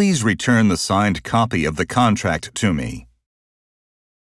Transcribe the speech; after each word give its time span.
please 0.00 0.24
return 0.24 0.68
the 0.68 0.78
signed 0.78 1.22
copy 1.22 1.66
of 1.66 1.76
the 1.76 1.84
contract 1.84 2.54
to 2.54 2.72
me? 2.72 3.09